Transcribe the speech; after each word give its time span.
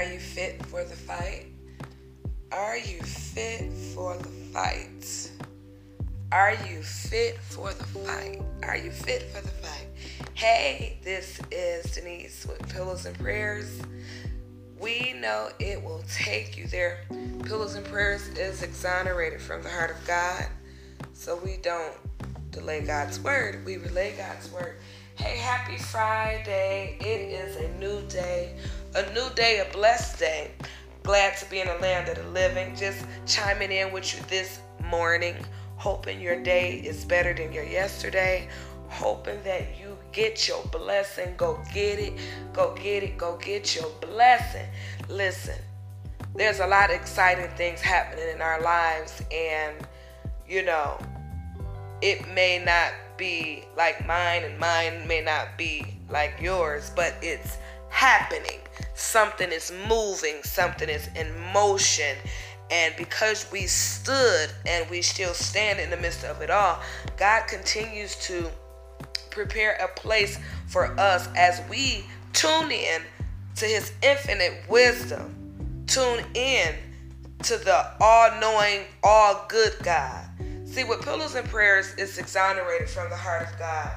for 0.00 0.82
the 0.82 0.96
fight? 0.96 1.44
Are 2.52 2.78
you 2.78 3.02
fit 3.02 3.70
for 3.94 4.16
the 4.16 4.30
fight? 4.50 5.30
Are 6.32 6.54
you 6.54 6.82
fit 6.82 7.36
for 7.38 7.74
the 7.74 7.84
fight? 7.84 8.40
Are 8.62 8.78
you 8.78 8.90
fit 8.90 9.24
for 9.24 9.42
the 9.42 9.48
fight? 9.48 9.88
Hey, 10.32 10.98
this 11.04 11.38
is 11.50 11.84
Denise 11.94 12.46
with 12.46 12.66
Pillows 12.72 13.04
and 13.04 13.18
Prayers. 13.18 13.82
We 14.80 15.12
know 15.20 15.50
it 15.58 15.82
will 15.82 16.02
take 16.10 16.56
you 16.56 16.66
there. 16.66 17.04
Pillows 17.44 17.74
and 17.74 17.84
Prayers 17.84 18.26
is 18.28 18.62
exonerated 18.62 19.42
from 19.42 19.62
the 19.62 19.68
heart 19.68 19.90
of 19.90 20.06
God. 20.06 20.46
So 21.12 21.38
we 21.44 21.58
don't 21.58 21.94
delay 22.50 22.80
God's 22.80 23.20
word, 23.20 23.66
we 23.66 23.76
relay 23.76 24.16
God's 24.16 24.50
word. 24.50 24.78
Hey, 25.16 25.36
happy 25.36 25.76
Friday. 25.76 26.96
It 27.00 27.04
is 27.04 27.56
a 27.56 27.68
new 27.78 28.00
day, 28.08 28.56
a 28.94 29.12
new 29.12 29.28
day, 29.34 29.60
a 29.60 29.72
blessed 29.72 30.18
day. 30.18 30.50
Glad 31.02 31.36
to 31.38 31.48
be 31.48 31.60
in 31.60 31.68
the 31.68 31.78
land 31.78 32.08
of 32.08 32.16
the 32.16 32.30
living. 32.30 32.74
Just 32.76 33.04
chiming 33.26 33.72
in 33.72 33.92
with 33.92 34.14
you 34.14 34.22
this 34.28 34.60
morning, 34.84 35.36
hoping 35.76 36.20
your 36.20 36.42
day 36.42 36.74
is 36.74 37.04
better 37.04 37.32
than 37.32 37.52
your 37.52 37.64
yesterday, 37.64 38.48
hoping 38.88 39.42
that 39.44 39.78
you 39.78 39.96
get 40.12 40.48
your 40.48 40.62
blessing. 40.64 41.34
Go 41.36 41.60
get 41.72 41.98
it. 41.98 42.14
Go 42.52 42.74
get 42.74 43.02
it. 43.02 43.16
Go 43.16 43.36
get 43.36 43.74
your 43.76 43.88
blessing. 44.00 44.66
Listen, 45.08 45.56
there's 46.34 46.60
a 46.60 46.66
lot 46.66 46.90
of 46.90 46.96
exciting 46.96 47.48
things 47.56 47.80
happening 47.80 48.28
in 48.28 48.42
our 48.42 48.60
lives, 48.60 49.22
and 49.32 49.76
you 50.48 50.64
know, 50.64 50.98
it 52.02 52.28
may 52.34 52.62
not 52.64 52.92
be 53.16 53.64
like 53.76 54.04
mine, 54.06 54.42
and 54.42 54.58
mine 54.58 55.06
may 55.06 55.20
not 55.20 55.56
be 55.56 55.84
like 56.08 56.34
yours, 56.40 56.90
but 56.96 57.14
it's 57.22 57.56
happening. 57.88 58.58
Something 58.94 59.50
is 59.52 59.72
moving, 59.88 60.42
something 60.42 60.88
is 60.88 61.08
in 61.16 61.28
motion. 61.52 62.16
And 62.70 62.94
because 62.96 63.50
we 63.50 63.66
stood 63.66 64.50
and 64.66 64.88
we 64.90 65.02
still 65.02 65.34
stand 65.34 65.80
in 65.80 65.90
the 65.90 65.96
midst 65.96 66.24
of 66.24 66.40
it 66.40 66.50
all, 66.50 66.80
God 67.16 67.46
continues 67.48 68.14
to 68.26 68.48
prepare 69.30 69.72
a 69.76 69.88
place 70.00 70.38
for 70.66 70.86
us 70.98 71.28
as 71.36 71.62
we 71.68 72.04
tune 72.32 72.70
in 72.70 73.02
to 73.56 73.64
his 73.64 73.92
infinite 74.02 74.62
wisdom. 74.68 75.84
Tune 75.86 76.24
in 76.34 76.74
to 77.42 77.56
the 77.56 77.86
all 78.00 78.40
knowing, 78.40 78.84
all 79.02 79.46
good 79.48 79.74
God. 79.82 80.26
See, 80.64 80.84
with 80.84 81.02
pillows 81.02 81.34
and 81.34 81.48
prayers, 81.48 81.94
it's 81.98 82.18
exonerated 82.18 82.88
from 82.88 83.10
the 83.10 83.16
heart 83.16 83.48
of 83.48 83.58
God. 83.58 83.90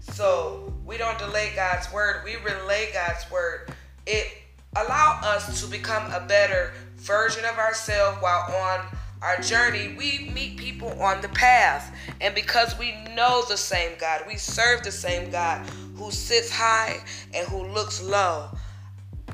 So 0.00 0.74
we 0.84 0.96
don't 0.96 1.18
delay 1.18 1.52
God's 1.54 1.92
word, 1.92 2.22
we 2.24 2.36
relay 2.36 2.90
God's 2.92 3.30
word. 3.30 3.72
It 4.10 4.26
allow 4.74 5.20
us 5.22 5.60
to 5.60 5.70
become 5.70 6.10
a 6.12 6.26
better 6.26 6.72
version 6.96 7.44
of 7.44 7.58
ourselves 7.58 8.16
while 8.22 8.50
on 8.56 8.86
our 9.20 9.38
journey, 9.40 9.94
we 9.98 10.30
meet 10.32 10.56
people 10.56 10.90
on 11.02 11.20
the 11.20 11.28
path. 11.28 11.94
And 12.20 12.34
because 12.34 12.78
we 12.78 12.94
know 13.14 13.44
the 13.48 13.56
same 13.56 13.98
God, 13.98 14.22
we 14.26 14.36
serve 14.36 14.82
the 14.82 14.92
same 14.92 15.30
God 15.30 15.68
who 15.96 16.10
sits 16.10 16.50
high 16.50 17.00
and 17.34 17.46
who 17.48 17.66
looks 17.66 18.02
low, 18.02 18.48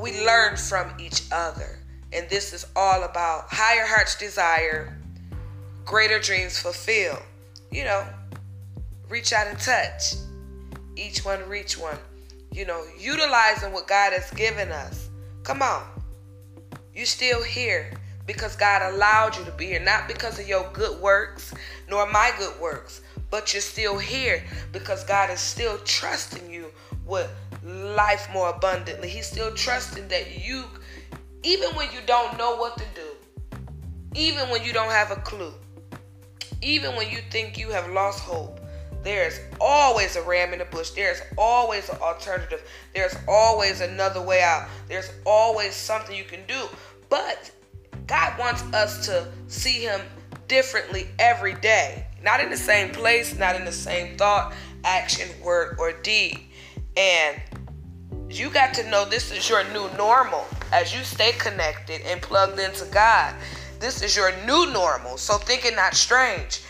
we 0.00 0.24
learn 0.24 0.56
from 0.56 0.92
each 0.98 1.24
other. 1.30 1.80
And 2.12 2.28
this 2.30 2.52
is 2.52 2.66
all 2.74 3.02
about 3.02 3.44
higher 3.48 3.86
heart's 3.86 4.16
desire, 4.16 4.98
greater 5.84 6.18
dreams 6.18 6.58
fulfilled. 6.58 7.22
You 7.70 7.84
know, 7.84 8.06
reach 9.08 9.32
out 9.32 9.48
and 9.48 9.58
touch. 9.58 10.14
Each 10.96 11.24
one 11.24 11.46
reach 11.48 11.76
one. 11.76 11.98
You 12.52 12.66
know, 12.66 12.84
utilizing 12.98 13.72
what 13.72 13.86
God 13.86 14.12
has 14.12 14.30
given 14.32 14.70
us. 14.70 15.08
Come 15.42 15.62
on. 15.62 15.82
You're 16.94 17.06
still 17.06 17.42
here 17.42 17.90
because 18.26 18.54
God 18.56 18.92
allowed 18.92 19.36
you 19.36 19.44
to 19.44 19.52
be 19.52 19.66
here, 19.66 19.80
not 19.80 20.06
because 20.06 20.38
of 20.38 20.46
your 20.46 20.68
good 20.72 21.00
works 21.00 21.54
nor 21.88 22.06
my 22.10 22.32
good 22.38 22.58
works, 22.60 23.00
but 23.30 23.52
you're 23.52 23.62
still 23.62 23.98
here 23.98 24.44
because 24.72 25.04
God 25.04 25.30
is 25.30 25.40
still 25.40 25.78
trusting 25.78 26.50
you 26.50 26.66
with 27.06 27.30
life 27.64 28.28
more 28.32 28.50
abundantly. 28.50 29.08
He's 29.08 29.26
still 29.26 29.52
trusting 29.54 30.08
that 30.08 30.46
you, 30.46 30.64
even 31.42 31.70
when 31.70 31.90
you 31.92 31.98
don't 32.06 32.36
know 32.38 32.56
what 32.56 32.76
to 32.78 32.84
do, 32.94 33.58
even 34.14 34.48
when 34.50 34.62
you 34.62 34.72
don't 34.72 34.90
have 34.90 35.10
a 35.10 35.16
clue, 35.16 35.54
even 36.60 36.94
when 36.94 37.10
you 37.10 37.18
think 37.30 37.58
you 37.58 37.70
have 37.70 37.90
lost 37.90 38.20
hope, 38.20 38.60
there's 39.02 39.40
always 39.60 40.16
a 40.16 40.22
ram 40.22 40.52
in 40.52 40.60
the 40.60 40.64
bush. 40.66 40.90
There's 40.90 41.20
always 41.36 41.88
an 41.88 41.96
alternative. 41.96 42.62
There's 42.94 43.14
always 43.28 43.80
another 43.80 44.22
way 44.22 44.42
out. 44.42 44.68
There's 44.88 45.10
always 45.26 45.74
something 45.74 46.16
you 46.16 46.24
can 46.24 46.46
do. 46.46 46.66
But 47.08 47.50
God 48.06 48.38
wants 48.38 48.62
us 48.74 49.04
to 49.06 49.28
see 49.48 49.82
Him 49.82 50.00
differently 50.46 51.08
every 51.18 51.54
day. 51.54 52.06
Not 52.22 52.40
in 52.40 52.50
the 52.50 52.56
same 52.56 52.90
place, 52.90 53.36
not 53.36 53.56
in 53.56 53.64
the 53.64 53.72
same 53.72 54.16
thought, 54.16 54.54
action, 54.84 55.28
word, 55.42 55.76
or 55.78 55.92
deed. 55.92 56.38
And 56.96 57.40
you 58.28 58.50
got 58.50 58.72
to 58.74 58.88
know 58.88 59.04
this 59.04 59.32
is 59.32 59.48
your 59.48 59.64
new 59.72 59.90
normal 59.96 60.46
as 60.72 60.94
you 60.94 61.02
stay 61.02 61.32
connected 61.32 62.00
and 62.02 62.22
plugged 62.22 62.58
into 62.58 62.84
God. 62.86 63.34
This 63.80 64.00
is 64.00 64.14
your 64.14 64.32
new 64.46 64.72
normal. 64.72 65.18
So 65.18 65.38
think 65.38 65.64
it 65.64 65.74
not 65.74 65.94
strange. 65.94 66.62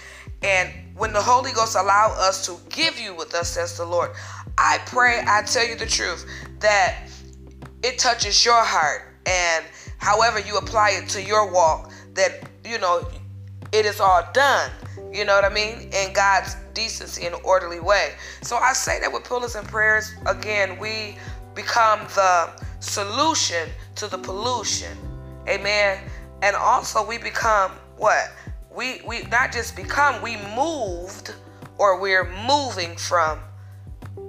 And 0.42 0.72
when 0.94 1.12
the 1.12 1.22
Holy 1.22 1.52
Ghost 1.52 1.76
allow 1.76 2.14
us 2.18 2.44
to 2.46 2.56
give 2.68 2.98
you 2.98 3.14
with 3.14 3.34
us, 3.34 3.50
says 3.50 3.76
the 3.76 3.84
Lord, 3.84 4.10
I 4.58 4.78
pray, 4.86 5.22
I 5.26 5.42
tell 5.42 5.66
you 5.66 5.76
the 5.76 5.86
truth, 5.86 6.26
that 6.60 7.08
it 7.82 7.98
touches 7.98 8.44
your 8.44 8.62
heart 8.62 9.02
and 9.26 9.64
however 9.98 10.40
you 10.40 10.58
apply 10.58 10.90
it 10.90 11.08
to 11.10 11.22
your 11.22 11.50
walk, 11.50 11.90
that, 12.14 12.48
you 12.64 12.78
know, 12.78 13.06
it 13.72 13.86
is 13.86 14.00
all 14.00 14.22
done. 14.32 14.70
You 15.12 15.24
know 15.24 15.34
what 15.34 15.44
I 15.44 15.48
mean? 15.48 15.90
In 15.92 16.12
God's 16.12 16.56
decency 16.74 17.26
and 17.26 17.34
orderly 17.44 17.80
way. 17.80 18.12
So 18.42 18.56
I 18.56 18.72
say 18.72 19.00
that 19.00 19.12
with 19.12 19.24
pillows 19.24 19.54
and 19.54 19.66
prayers, 19.66 20.12
again, 20.26 20.78
we 20.78 21.16
become 21.54 22.00
the 22.14 22.50
solution 22.80 23.68
to 23.96 24.08
the 24.08 24.18
pollution. 24.18 24.96
Amen. 25.48 25.98
And 26.42 26.56
also 26.56 27.06
we 27.06 27.18
become 27.18 27.72
what? 27.96 28.32
We 28.74 29.02
we 29.06 29.22
not 29.24 29.52
just 29.52 29.76
become, 29.76 30.22
we 30.22 30.36
moved 30.56 31.34
or 31.78 32.00
we're 32.00 32.30
moving 32.46 32.96
from 32.96 33.40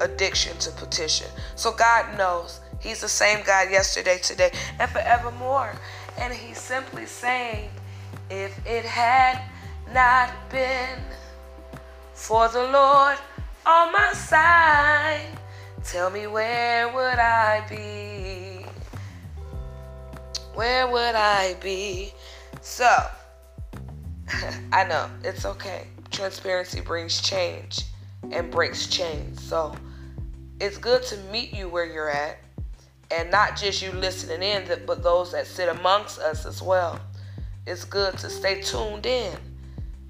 addiction 0.01 0.57
to 0.59 0.71
petition. 0.71 1.27
So 1.55 1.71
God 1.71 2.17
knows 2.17 2.59
He's 2.79 2.99
the 2.99 3.09
same 3.09 3.43
God 3.45 3.71
yesterday, 3.71 4.17
today, 4.17 4.51
and 4.79 4.89
forevermore. 4.91 5.73
And 6.17 6.33
He's 6.33 6.59
simply 6.59 7.05
saying, 7.05 7.69
if 8.29 8.59
it 8.65 8.83
had 8.83 9.41
not 9.93 10.31
been 10.49 10.99
for 12.13 12.49
the 12.49 12.63
Lord 12.63 13.17
on 13.65 13.91
my 13.93 14.11
side, 14.13 15.37
tell 15.83 16.09
me 16.09 16.27
where 16.27 16.93
would 16.93 17.19
I 17.19 17.65
be? 17.69 18.65
Where 20.53 20.87
would 20.87 21.15
I 21.15 21.55
be? 21.61 22.13
So, 22.61 22.95
I 24.71 24.83
know 24.85 25.09
it's 25.23 25.45
okay. 25.45 25.87
Transparency 26.11 26.81
brings 26.81 27.21
change 27.21 27.81
and 28.31 28.51
breaks 28.51 28.87
chains. 28.87 29.43
So, 29.43 29.75
it's 30.59 30.77
good 30.77 31.03
to 31.03 31.17
meet 31.31 31.53
you 31.53 31.67
where 31.67 31.85
you're 31.85 32.09
at 32.09 32.39
and 33.11 33.29
not 33.29 33.57
just 33.57 33.81
you 33.81 33.91
listening 33.91 34.41
in, 34.41 34.67
but 34.85 35.03
those 35.03 35.31
that 35.31 35.45
sit 35.45 35.69
amongst 35.69 36.19
us 36.19 36.45
as 36.45 36.61
well. 36.61 36.99
It's 37.65 37.83
good 37.83 38.17
to 38.19 38.29
stay 38.29 38.61
tuned 38.61 39.05
in. 39.05 39.35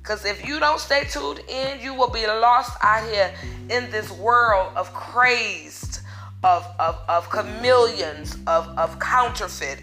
Because 0.02 0.26
if 0.26 0.46
you 0.46 0.60
don't 0.60 0.80
stay 0.80 1.06
tuned 1.06 1.40
in, 1.48 1.80
you 1.80 1.94
will 1.94 2.10
be 2.10 2.26
lost 2.28 2.78
out 2.82 3.10
here 3.10 3.34
in 3.70 3.90
this 3.90 4.12
world 4.12 4.74
of 4.76 4.94
crazed, 4.94 6.02
of, 6.44 6.68
of, 6.78 7.00
of 7.08 7.30
chameleons, 7.30 8.36
of, 8.48 8.68
of 8.78 9.00
counterfeit, 9.00 9.80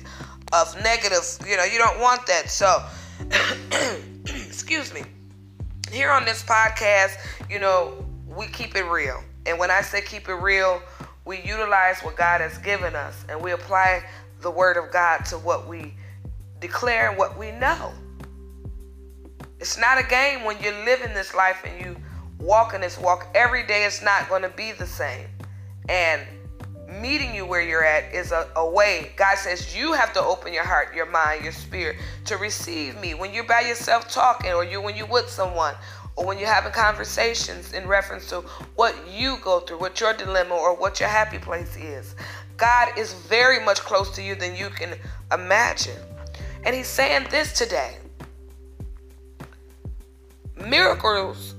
of 0.53 0.83
negative. 0.83 1.25
You 1.47 1.57
know, 1.57 1.65
you 1.65 1.79
don't 1.79 2.01
want 2.01 2.27
that. 2.27 2.51
So, 2.51 2.85
excuse 4.71 4.95
me. 4.95 5.03
Here 5.91 6.13
on 6.13 6.25
this 6.25 6.45
podcast, 6.45 7.17
you 7.51 7.59
know, 7.59 8.07
we 8.29 8.47
keep 8.47 8.77
it 8.77 8.85
real. 8.85 9.21
And 9.45 9.59
when 9.59 9.69
I 9.69 9.81
say 9.81 10.01
keep 10.01 10.29
it 10.29 10.35
real, 10.35 10.81
we 11.25 11.43
utilize 11.43 11.99
what 12.03 12.17
God 12.17 12.41
has 12.41 12.57
given 12.59 12.95
us 12.95 13.25
and 13.29 13.43
we 13.43 13.51
apply 13.51 14.05
the 14.43 14.51
word 14.51 14.77
of 14.77 14.93
God 14.93 15.25
to 15.25 15.39
what 15.39 15.67
we 15.67 15.95
declare 16.61 17.09
and 17.09 17.19
what 17.19 17.37
we 17.37 17.51
know. 17.51 17.93
It's 19.59 19.77
not 19.77 19.99
a 19.99 20.07
game 20.07 20.45
when 20.45 20.57
you're 20.63 20.85
living 20.85 21.15
this 21.15 21.35
life 21.35 21.65
and 21.65 21.85
you 21.85 21.97
walk 22.39 22.73
in 22.73 22.81
this 22.81 22.97
walk. 22.97 23.27
Every 23.35 23.67
day 23.67 23.83
it's 23.83 24.03
not 24.03 24.29
going 24.29 24.43
to 24.43 24.51
be 24.51 24.71
the 24.71 24.87
same. 24.87 25.27
And 25.89 26.23
meeting 27.01 27.35
you 27.35 27.47
where 27.47 27.63
you're 27.63 27.85
at 27.85 28.13
is 28.15 28.33
a, 28.33 28.49
a, 28.57 28.69
way. 28.69 29.13
God 29.17 29.39
says 29.39 29.77
you 29.77 29.93
have 29.93 30.13
to 30.13 30.21
open 30.21 30.53
your 30.53 30.65
heart, 30.65 30.95
your 30.95 31.07
mind, 31.07 31.43
your 31.43 31.53
spirit 31.53 31.97
to 32.27 32.37
receive 32.37 33.01
me. 33.01 33.15
When 33.15 33.33
you're 33.33 33.45
by 33.45 33.61
yourself 33.61 34.11
talking, 34.11 34.53
or 34.53 34.65
you 34.65 34.81
when 34.81 34.97
you're 34.97 35.07
with 35.07 35.29
someone, 35.29 35.75
or 36.17 36.27
when 36.27 36.39
you're 36.39 36.53
having 36.53 36.73
conversations 36.73 37.73
in 37.73 37.87
reference 37.89 38.29
to 38.29 38.41
what 38.77 38.95
you 39.11 39.39
go 39.43 39.61
through, 39.61 39.79
what 39.79 40.01
your 40.01 40.13
dilemma 40.13 40.55
or 40.55 40.77
what 40.77 41.01
your 41.01 41.09
happy 41.09 41.39
place 41.39 41.77
is. 41.77 42.15
God 42.57 42.89
is 42.99 43.15
very 43.15 43.65
much 43.65 43.81
close 43.81 44.11
to 44.17 44.23
you 44.23 44.35
than 44.35 44.55
you 44.55 44.69
can 44.69 44.95
imagine. 45.33 45.97
And 46.65 46.75
He's 46.75 46.89
saying 46.89 47.27
this 47.31 47.53
today 47.53 47.97
miracles 50.67 51.55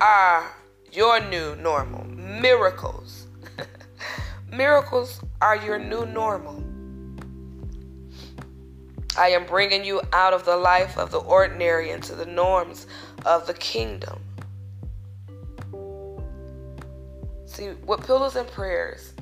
are 0.00 0.54
your 0.98 1.20
new 1.20 1.54
normal. 1.54 2.04
Miracles. 2.06 3.28
miracles 4.52 5.20
are 5.40 5.54
your 5.54 5.78
new 5.78 6.04
normal. 6.06 6.60
I 9.16 9.28
am 9.28 9.46
bringing 9.46 9.84
you 9.84 10.00
out 10.12 10.32
of 10.32 10.44
the 10.44 10.56
life 10.56 10.98
of 10.98 11.12
the 11.12 11.18
ordinary 11.18 11.90
into 11.90 12.16
the 12.16 12.26
norms 12.26 12.88
of 13.24 13.46
the 13.46 13.54
kingdom. 13.54 14.18
See, 17.46 17.70
with 17.86 18.04
pillows 18.04 18.34
and 18.34 18.48
prayers, 18.48 19.12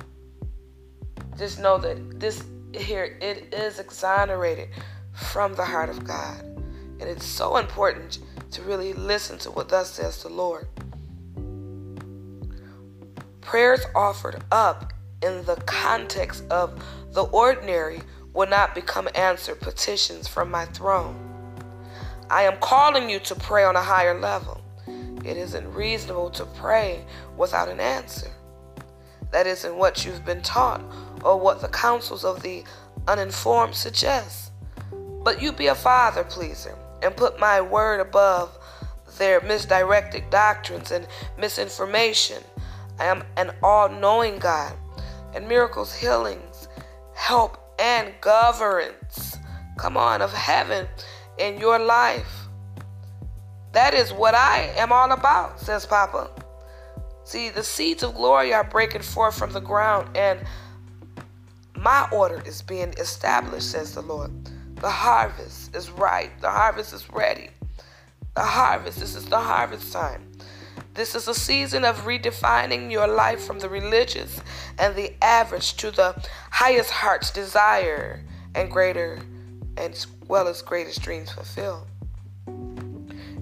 just 1.37 1.59
know 1.59 1.77
that 1.77 2.19
this 2.19 2.43
here 2.73 3.19
it 3.21 3.53
is 3.53 3.77
exonerated 3.77 4.69
from 5.13 5.53
the 5.53 5.65
heart 5.65 5.89
of 5.89 6.03
God. 6.03 6.41
And 6.99 7.03
it's 7.03 7.27
so 7.27 7.57
important 7.57 8.17
to 8.49 8.63
really 8.63 8.93
listen 8.93 9.37
to 9.39 9.51
what 9.51 9.69
thus 9.69 9.91
says 9.91 10.23
the 10.23 10.29
Lord. 10.29 10.67
Prayers 13.47 13.85
offered 13.95 14.43
up 14.51 14.91
in 15.23 15.45
the 15.45 15.55
context 15.65 16.43
of 16.51 16.83
the 17.13 17.23
ordinary 17.23 18.01
will 18.33 18.49
not 18.49 18.75
become 18.75 19.07
answered 19.15 19.61
petitions 19.61 20.27
from 20.27 20.51
my 20.51 20.65
throne. 20.65 21.15
I 22.29 22.43
am 22.43 22.57
calling 22.59 23.09
you 23.09 23.19
to 23.19 23.35
pray 23.35 23.63
on 23.63 23.77
a 23.77 23.81
higher 23.81 24.19
level. 24.19 24.59
It 25.23 25.37
isn't 25.37 25.73
reasonable 25.73 26.29
to 26.31 26.43
pray 26.43 27.05
without 27.37 27.69
an 27.69 27.79
answer. 27.79 28.29
That 29.31 29.47
isn't 29.47 29.77
what 29.77 30.03
you've 30.03 30.25
been 30.25 30.41
taught 30.41 30.83
or 31.23 31.39
what 31.39 31.61
the 31.61 31.69
counsels 31.69 32.25
of 32.25 32.43
the 32.43 32.65
uninformed 33.07 33.75
suggest. 33.75 34.51
But 35.23 35.41
you 35.41 35.53
be 35.53 35.67
a 35.67 35.75
father 35.75 36.25
pleaser 36.25 36.77
and 37.01 37.15
put 37.15 37.39
my 37.39 37.61
word 37.61 38.01
above 38.01 38.59
their 39.17 39.39
misdirected 39.39 40.29
doctrines 40.29 40.91
and 40.91 41.07
misinformation. 41.37 42.43
I 42.99 43.05
am 43.05 43.23
an 43.37 43.51
all 43.61 43.89
knowing 43.89 44.39
God, 44.39 44.73
and 45.33 45.47
miracles, 45.47 45.93
healings, 45.93 46.67
help, 47.13 47.57
and 47.79 48.13
governance, 48.21 49.37
come 49.77 49.97
on, 49.97 50.21
of 50.21 50.33
heaven 50.33 50.87
in 51.37 51.59
your 51.59 51.79
life. 51.79 52.47
That 53.73 53.93
is 53.93 54.11
what 54.11 54.33
I 54.33 54.71
am 54.77 54.91
all 54.91 55.11
about, 55.11 55.59
says 55.59 55.85
Papa. 55.85 56.29
See, 57.23 57.49
the 57.49 57.63
seeds 57.63 58.03
of 58.03 58.15
glory 58.15 58.53
are 58.53 58.63
breaking 58.63 59.01
forth 59.01 59.37
from 59.37 59.51
the 59.51 59.59
ground, 59.59 60.15
and 60.17 60.39
my 61.75 62.07
order 62.11 62.41
is 62.45 62.61
being 62.61 62.93
established, 62.97 63.71
says 63.71 63.93
the 63.93 64.01
Lord. 64.01 64.31
The 64.77 64.89
harvest 64.89 65.75
is 65.75 65.91
ripe, 65.91 66.39
the 66.41 66.49
harvest 66.49 66.93
is 66.93 67.11
ready. 67.11 67.49
The 68.35 68.43
harvest, 68.43 68.99
this 68.99 69.15
is 69.15 69.25
the 69.25 69.39
harvest 69.39 69.91
time. 69.91 70.26
This 70.97 71.13
is 71.13 71.27
a 71.27 71.35
season 71.35 71.85
of 71.85 72.05
redefining 72.05 72.91
your 72.91 73.07
life 73.07 73.45
from 73.45 73.59
the 73.59 73.69
religious 73.69 74.41
and 74.79 74.95
the 74.95 75.13
average 75.23 75.75
to 75.75 75.91
the 75.91 76.15
highest 76.49 76.89
heart's 76.89 77.29
desire 77.29 78.25
and 78.55 78.71
greater, 78.71 79.19
as 79.77 80.07
well 80.27 80.47
as 80.47 80.63
greatest 80.63 81.03
dreams 81.03 81.31
fulfilled. 81.31 81.85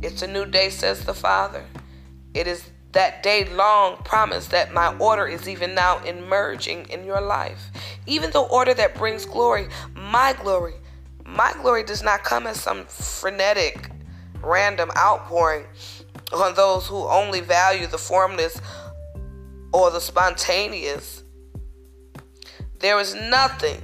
It's 0.02 0.22
a 0.22 0.28
new 0.28 0.46
day, 0.46 0.70
says 0.70 1.06
the 1.06 1.14
Father. 1.14 1.64
It 2.34 2.46
is 2.46 2.72
that 2.92 3.24
day 3.24 3.46
long 3.46 4.00
promise 4.04 4.48
that 4.48 4.74
my 4.74 4.94
order 4.98 5.26
is 5.26 5.48
even 5.48 5.74
now 5.74 6.00
emerging 6.00 6.90
in 6.90 7.06
your 7.06 7.22
life. 7.22 7.72
Even 8.06 8.32
the 8.32 8.42
order 8.42 8.74
that 8.74 8.96
brings 8.96 9.26
glory, 9.26 9.70
my 9.94 10.34
glory, 10.34 10.74
my 11.26 11.54
glory 11.62 11.86
does 11.86 12.04
not 12.04 12.26
come 12.26 12.48
as 12.48 12.60
some 12.60 12.84
frenetic, 12.88 13.92
random 14.44 14.92
outpouring 14.98 15.64
on 16.34 16.54
those 16.56 16.88
who 16.88 17.08
only 17.08 17.42
value 17.42 17.88
the 17.88 17.98
formless 17.98 18.60
or 19.72 19.92
the 19.92 20.00
spontaneous. 20.00 21.24
There 22.80 23.00
is 23.00 23.16
nothing 23.16 23.82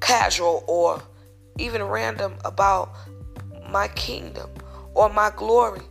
casual 0.00 0.64
or 0.66 1.02
even 1.58 1.82
random 1.82 2.34
about 2.44 2.94
my 3.70 3.88
kingdom 3.88 4.50
or 4.94 5.08
my 5.08 5.30
glory. 5.34 5.82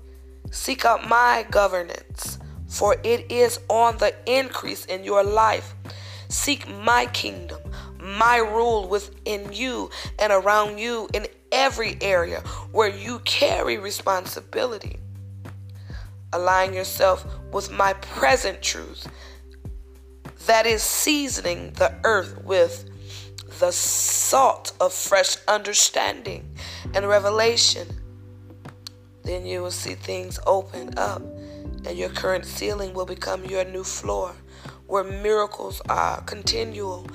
Seek 0.52 0.86
out 0.86 1.08
my 1.08 1.46
governance, 1.50 2.40
for 2.68 2.96
it 3.04 3.32
is 3.32 3.60
on 3.70 3.98
the 3.98 4.14
increase 4.26 4.86
in 4.86 5.04
your 5.04 5.24
life. 5.24 5.76
Seek 6.30 6.68
my 6.68 7.08
kingdom, 7.08 7.60
my 8.00 8.38
rule 8.38 8.88
within 8.88 9.52
you 9.52 9.90
and 10.20 10.32
around 10.32 10.78
you 10.80 11.10
in 11.14 11.28
every 11.52 11.98
area 12.02 12.42
where 12.72 12.90
you 12.90 13.20
carry 13.20 13.78
responsibility. 13.78 14.98
Align 16.36 16.74
yourself 16.74 17.26
with 17.54 17.72
my 17.72 17.94
present 17.94 18.62
truth 18.62 19.08
that 20.48 20.66
is 20.66 20.84
seasoning 20.84 21.72
the 21.78 21.96
earth 22.04 22.44
with 22.44 22.90
the 23.60 23.72
salt 23.72 24.74
of 24.82 24.92
fresh 24.92 25.38
understanding 25.48 26.58
and 26.94 27.08
revelation. 27.08 27.88
Then 29.24 29.46
you 29.46 29.62
will 29.62 29.72
see 29.72 29.96
things 29.96 30.38
open 30.46 30.98
up, 30.98 31.22
and 31.86 31.98
your 31.98 32.10
current 32.10 32.46
ceiling 32.46 32.94
will 32.94 33.06
become 33.06 33.46
your 33.46 33.64
new 33.64 33.86
floor, 33.86 34.36
where 34.88 35.06
miracles 35.06 35.82
are 35.88 36.22
continual, 36.24 37.08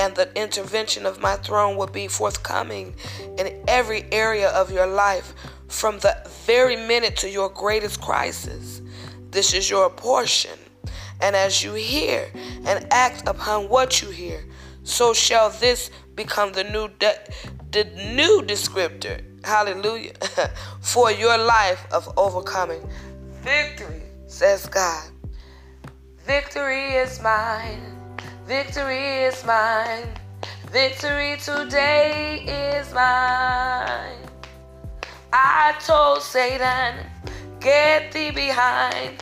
and 0.00 0.16
the 0.16 0.28
intervention 0.36 1.06
of 1.06 1.20
my 1.20 1.36
throne 1.36 1.76
will 1.76 1.86
be 1.86 2.08
forthcoming 2.08 2.96
in 3.38 3.64
every 3.68 4.04
area 4.10 4.48
of 4.48 4.72
your 4.72 4.88
life 4.88 5.32
from 5.74 5.98
the 5.98 6.16
very 6.46 6.76
minute 6.76 7.16
to 7.16 7.28
your 7.28 7.48
greatest 7.48 8.00
crisis. 8.00 8.80
This 9.30 9.52
is 9.52 9.68
your 9.68 9.90
portion. 9.90 10.58
And 11.20 11.34
as 11.34 11.62
you 11.62 11.74
hear 11.74 12.30
and 12.64 12.86
act 12.90 13.26
upon 13.26 13.68
what 13.68 14.00
you 14.00 14.10
hear, 14.10 14.44
so 14.84 15.12
shall 15.12 15.50
this 15.50 15.90
become 16.14 16.52
the 16.52 16.64
new 16.64 16.88
de- 16.98 17.18
the 17.72 17.84
new 18.14 18.42
descriptor. 18.42 19.22
Hallelujah. 19.44 20.14
For 20.80 21.10
your 21.10 21.36
life 21.36 21.84
of 21.92 22.12
overcoming. 22.16 22.88
Victory, 23.42 24.02
says 24.26 24.66
God. 24.66 25.10
Victory 26.24 26.94
is 26.94 27.20
mine. 27.20 27.82
Victory 28.46 29.24
is 29.24 29.44
mine. 29.44 30.08
Victory 30.70 31.36
today 31.38 32.44
is 32.78 32.92
mine. 32.94 33.83
I 35.36 35.74
told 35.84 36.22
Satan, 36.22 36.94
get 37.58 38.12
thee 38.12 38.30
behind. 38.30 39.20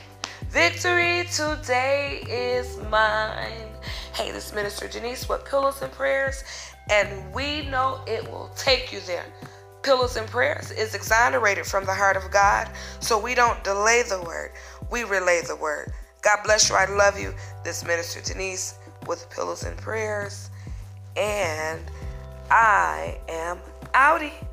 Victory 0.51 1.25
today 1.33 2.23
is 2.29 2.77
mine. 2.91 3.71
Hey, 4.13 4.31
this 4.31 4.49
is 4.49 4.55
Minister 4.55 4.89
Janice 4.89 5.27
with 5.27 5.43
Pillows 5.47 5.81
and 5.81 5.91
Prayers, 5.91 6.45
and 6.91 7.33
we 7.33 7.67
know 7.71 8.03
it 8.07 8.31
will 8.31 8.51
take 8.59 8.93
you 8.93 9.01
there. 9.07 9.25
Pillows 9.81 10.17
and 10.17 10.29
Prayers 10.29 10.71
is 10.71 10.95
exonerated 10.95 11.65
from 11.65 11.87
the 11.87 11.95
heart 11.95 12.19
of 12.19 12.31
God, 12.31 12.69
so 13.01 13.19
we 13.19 13.35
don't 13.35 13.65
delay 13.65 14.03
the 14.07 14.21
word, 14.21 14.53
we 14.91 15.05
relay 15.05 15.41
the 15.49 15.57
word. 15.57 15.95
God 16.21 16.41
bless 16.45 16.69
you. 16.69 16.77
I 16.77 16.85
love 16.95 17.19
you. 17.19 17.33
This 17.65 17.87
Minister 17.87 18.21
Denise 18.21 18.75
with 19.07 19.31
Pillows 19.31 19.63
and 19.63 19.79
Prayers, 19.79 20.51
and 21.17 21.81
I 22.51 23.19
am 23.31 23.61
outie. 23.95 24.47